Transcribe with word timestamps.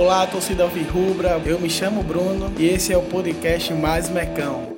Olá, 0.00 0.24
torcida 0.28 0.62
Alvirrubra, 0.62 1.42
eu 1.44 1.58
me 1.58 1.68
chamo 1.68 2.04
Bruno 2.04 2.52
e 2.56 2.68
esse 2.68 2.92
é 2.92 2.96
o 2.96 3.02
podcast 3.02 3.74
Mais 3.74 4.08
Mecão. 4.08 4.76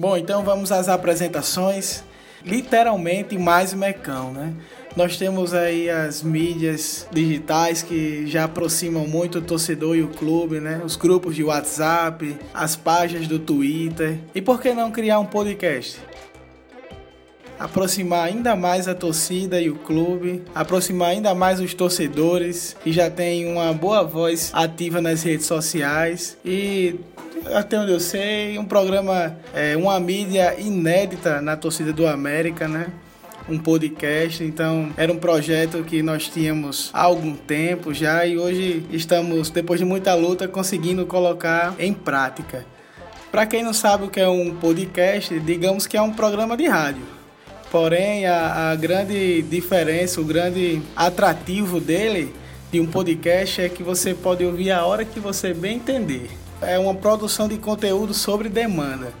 Bom, 0.00 0.16
então 0.16 0.42
vamos 0.42 0.72
às 0.72 0.88
apresentações. 0.88 2.02
Literalmente 2.42 3.36
mais 3.36 3.74
mecão, 3.74 4.32
né? 4.32 4.54
Nós 4.96 5.16
temos 5.16 5.52
aí 5.52 5.90
as 5.90 6.22
mídias 6.22 7.08
digitais 7.10 7.82
que 7.82 8.26
já 8.28 8.44
aproximam 8.44 9.08
muito 9.08 9.38
o 9.38 9.42
torcedor 9.42 9.96
e 9.96 10.02
o 10.02 10.08
clube, 10.08 10.60
né? 10.60 10.80
Os 10.84 10.94
grupos 10.94 11.34
de 11.34 11.42
WhatsApp, 11.42 12.36
as 12.52 12.76
páginas 12.76 13.26
do 13.26 13.40
Twitter. 13.40 14.18
E 14.32 14.40
por 14.40 14.60
que 14.60 14.72
não 14.72 14.92
criar 14.92 15.18
um 15.18 15.26
podcast? 15.26 16.00
aproximar 17.58 18.26
ainda 18.26 18.56
mais 18.56 18.88
a 18.88 18.94
torcida 18.94 19.60
e 19.60 19.70
o 19.70 19.76
clube, 19.76 20.42
aproximar 20.54 21.10
ainda 21.10 21.34
mais 21.34 21.60
os 21.60 21.72
torcedores 21.72 22.76
que 22.82 22.92
já 22.92 23.08
tem 23.08 23.46
uma 23.46 23.72
boa 23.72 24.02
voz 24.02 24.50
ativa 24.52 25.00
nas 25.00 25.22
redes 25.22 25.46
sociais 25.46 26.36
e 26.44 26.96
até 27.54 27.78
onde 27.78 27.92
eu 27.92 28.00
sei, 28.00 28.58
um 28.58 28.64
programa, 28.64 29.36
é, 29.54 29.76
uma 29.76 29.98
mídia 30.00 30.58
inédita 30.58 31.40
na 31.40 31.56
torcida 31.56 31.92
do 31.92 32.06
América, 32.06 32.66
né? 32.66 32.88
Um 33.48 33.58
podcast, 33.58 34.42
então 34.42 34.90
era 34.96 35.12
um 35.12 35.18
projeto 35.18 35.82
que 35.84 36.02
nós 36.02 36.28
tínhamos 36.28 36.90
há 36.92 37.02
algum 37.02 37.34
tempo 37.34 37.92
já 37.92 38.24
e 38.24 38.38
hoje 38.38 38.84
estamos, 38.90 39.50
depois 39.50 39.78
de 39.78 39.84
muita 39.84 40.14
luta, 40.14 40.48
conseguindo 40.48 41.04
colocar 41.06 41.74
em 41.78 41.92
prática. 41.92 42.64
Para 43.30 43.46
quem 43.46 43.62
não 43.62 43.72
sabe 43.72 44.04
o 44.04 44.08
que 44.08 44.20
é 44.20 44.28
um 44.28 44.54
podcast, 44.54 45.38
digamos 45.40 45.86
que 45.86 45.96
é 45.96 46.02
um 46.02 46.12
programa 46.12 46.56
de 46.56 46.66
rádio. 46.66 47.02
Porém, 47.70 48.26
a, 48.26 48.70
a 48.70 48.74
grande 48.76 49.42
diferença, 49.42 50.20
o 50.20 50.24
grande 50.24 50.80
atrativo 50.94 51.80
dele, 51.80 52.32
de 52.70 52.80
um 52.80 52.86
podcast, 52.86 53.60
é 53.60 53.68
que 53.68 53.82
você 53.82 54.14
pode 54.14 54.44
ouvir 54.44 54.70
a 54.70 54.84
hora 54.84 55.04
que 55.04 55.18
você 55.18 55.52
bem 55.52 55.76
entender 55.76 56.30
é 56.66 56.78
uma 56.78 56.94
produção 56.94 57.48
de 57.48 57.58
conteúdo 57.58 58.14
sobre 58.14 58.48
demanda. 58.48 59.12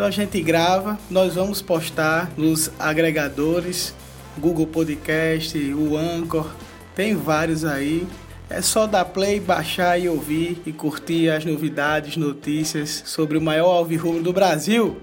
Então 0.00 0.08
a 0.08 0.10
gente 0.10 0.40
grava, 0.40 0.98
nós 1.10 1.34
vamos 1.34 1.60
postar 1.60 2.30
nos 2.34 2.70
agregadores, 2.78 3.94
Google 4.38 4.66
Podcast, 4.66 5.58
o 5.74 5.94
Anchor, 5.94 6.54
tem 6.94 7.14
vários 7.14 7.66
aí. 7.66 8.08
É 8.48 8.62
só 8.62 8.86
dar 8.86 9.04
play, 9.04 9.38
baixar 9.38 10.00
e 10.00 10.08
ouvir 10.08 10.62
e 10.64 10.72
curtir 10.72 11.28
as 11.28 11.44
novidades, 11.44 12.16
notícias 12.16 13.02
sobre 13.04 13.36
o 13.36 13.42
maior 13.42 13.72
alvirrubro 13.72 14.22
do 14.22 14.32
Brasil. 14.32 14.96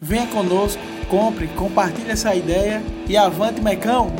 Venha 0.00 0.26
conosco, 0.26 0.82
compre, 1.08 1.46
compartilhe 1.54 2.10
essa 2.10 2.34
ideia 2.34 2.82
e 3.08 3.16
avante, 3.16 3.60
Mecão! 3.60 4.12